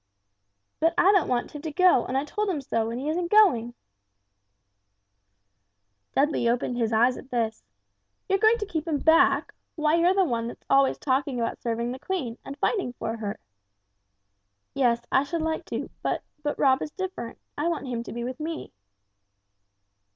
[0.79, 3.29] "But I don't want him to go, and I told him so, and he isn't
[3.29, 3.75] going!"
[6.15, 7.63] Dudley opened his eyes at this.
[8.27, 9.53] "You going to keep him back?
[9.75, 13.39] Why you're the one that's always talking about serving the Queen, and fighting for her!"
[14.73, 17.37] "Yes, I should like to, but but Rob is different.
[17.55, 18.73] I want him to be with me."